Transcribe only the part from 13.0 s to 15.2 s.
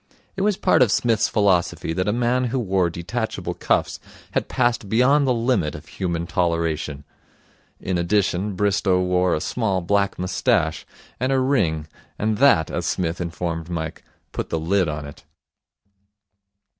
informed Mike, put the lid on